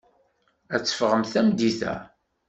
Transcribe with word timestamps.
Ad 0.73 0.81
teffɣemt 0.83 1.31
tameddit-a. 1.33 1.93